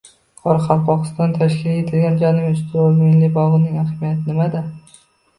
[0.43, 4.63] Qoraqalpog‘istonda tashkil etilgan “Janubiy Ustyurt” milliy bog‘ining ahamiyati nimada